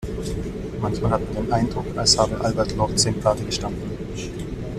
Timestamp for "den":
1.45-1.53